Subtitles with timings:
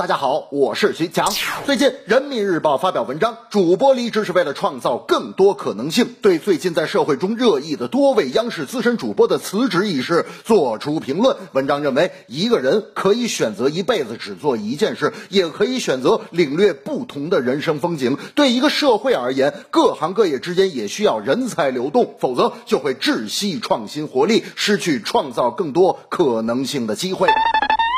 [0.00, 1.30] 大家好，我是徐强。
[1.66, 11.36] 最近，《人民日报》发表文章，主播离职是为了创造更多可能性，对最近在社会中热议的多位央视资深主播的辞职一事做出评论。
[11.52, 18.16] 文章认为，一个人可以选择一辈子只做一件事，也可以选择领略不同的人生风景。
[18.34, 27.28] 对一个社会而言，各行各业之间也需要人才流动，否则就会窒息创新活力，失去创造更多可能性的机会。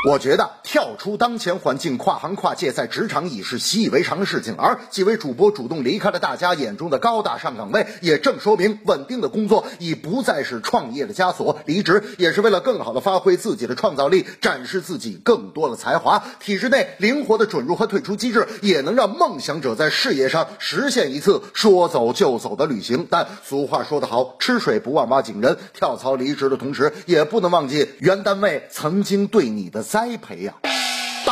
[0.04, 4.56] 我觉得跳出当前环境，跨行跨界，在职场已是习以为常的事情。
[4.58, 11.60] 而几位主播主动离开了大家眼中的高大上岗位，也正说明稳定的工作已不再是创业的枷锁。
[11.66, 16.24] 离职也是为了更好的发挥自己的创造力，展示自己更多的才华。
[16.40, 23.06] 体制内灵活的准入和退出机制，也能让梦想者在事业上实现一次说走就走的旅行。
[23.08, 25.58] 但俗话说得好，吃水不忘挖井人。
[25.74, 29.84] 跳槽离职的同时，也不能忘记原单位曾经对你的。
[29.92, 30.71] 栽培呀。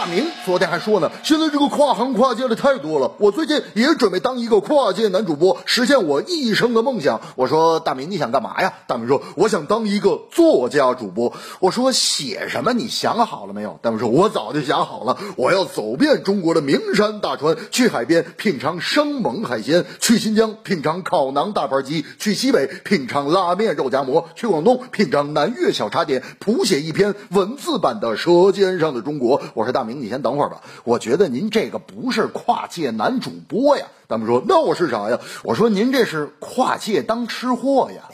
[0.01, 7.21] 大明昨天还说呢，现在这个跨行跨界的太多了，我最近也准备当一个跨界男主播，实现我一生的梦想。
[7.37, 8.73] 我说大明你想干嘛呀？
[8.87, 11.35] 大明说我想当一个作家主播。
[11.59, 12.73] 我说写什么？
[12.73, 13.79] 你想好了没有？
[13.83, 29.39] 大明说我早就想好了，我要走遍中国的名山大川，去海边品尝生猛海鲜，去新疆品尝烤馕大盘鸡，去西北品尝拉面肉夹馍，去广东品尝南粤小茶点，谱写一篇文字版的《舌尖上的中国》。
[29.53, 29.90] 我说大。
[29.90, 30.63] 明明，你先等会儿吧。
[30.85, 33.87] 我觉得您这个不是跨界男主播呀。
[34.09, 35.19] 他们说，那我是啥呀？
[35.45, 38.11] 我说您这是跨界当吃货呀。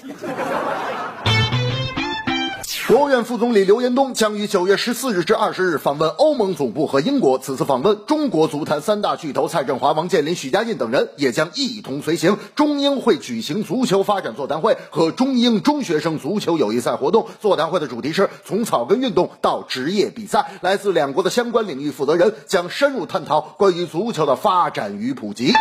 [2.89, 7.37] 国务院副总理刘延东将于九月十四日至二十日访问欧盟总部和英国。
[7.37, 12.39] 此次访问，中国足坛三大巨头蔡振华、王健林、许家印等人也将一同随行。
[12.55, 17.27] 中英会举行足球发展座谈会和中英中学生足球友谊赛活动。
[17.41, 20.53] 座谈会的主题是从草根运动到职业比赛。
[20.61, 25.53] 来自两国的相关领域负责人将深入探讨关于足球的发展与普及。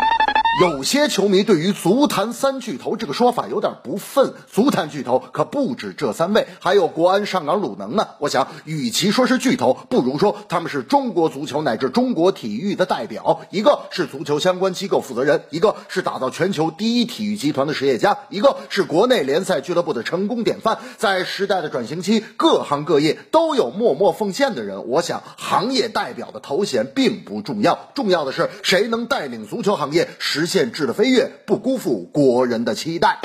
[0.61, 8.07] 有些球迷对于足坛三巨头这个说法有点不忿，足坛巨头可不止这三位，还有国安、上港、鲁能呢。
[8.19, 13.41] 我想，与其说是巨头，不如说他们是中国足球乃至中国体育的代表。
[13.49, 20.77] 一个是足球相关机构负责人，一个是打造全球第一体育集团的实业家，一个是国内联赛俱乐部的成功典范。
[20.95, 24.87] 在时代的转型期，各行各业都有默默奉献的人。
[24.87, 30.44] 我想，行业代表的头衔并不重要，重要的是谁能带领足球行业实。
[30.45, 33.19] 实现质的飞跃，不辜负国人的期待。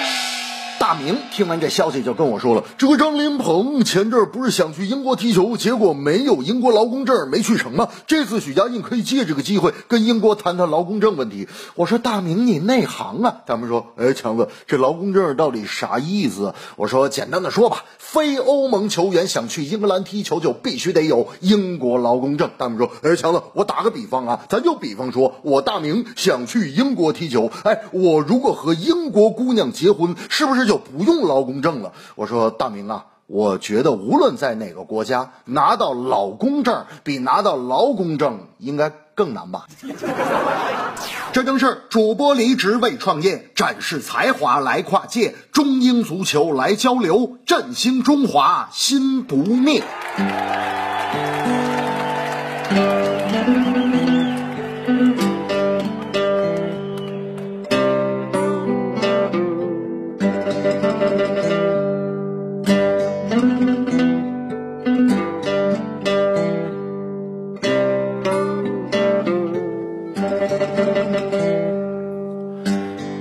[0.78, 7.90] 大明听完这消息就跟我说了：“这个张林鹏前阵不是想去英国踢球，结果没有英国劳工证，没去成吗？
[8.06, 31.92] 这次许家印可以借这个机会跟英国谈谈劳工证问题。”我说：“大明，你内行啊？”他们说：“哎，强子，这劳工证到底啥意思？”我说：“简单的说吧，非欧盟球员想去英格兰踢球，就必须得有英国劳工证。”大明说：“哎，强子，我打个比方啊，咱就比方说，我大明想去英国踢球，哎，我如果和英国姑娘结婚，是不是？”就不用劳工证了。
[32.16, 39.66] 我说大明啊，我觉得无论在哪个国家拿到老公证，比拿到劳工证应该更难吧？
[41.32, 49.82] 这正是主播离职为创业，展示才华来跨界，中英足球来交流，振兴中华心不灭。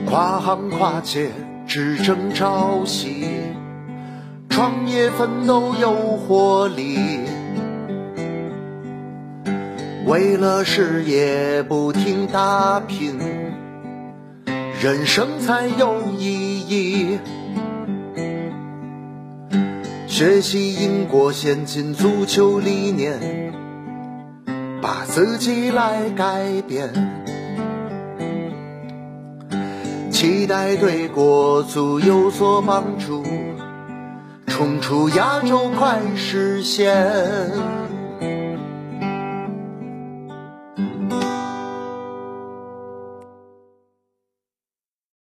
[0.05, 1.31] 跨行跨界，
[1.69, 3.27] 只争朝夕，
[4.49, 6.97] 创业奋斗有活力。
[10.07, 13.19] 为了事业不停打拼，
[14.81, 17.19] 人生才有意义。
[20.07, 23.53] 学习英国先进足球理念，
[24.81, 26.91] 把自己来改变。
[30.19, 33.23] 期待对国足有所帮助，
[34.47, 37.49] 冲出亚洲快实现。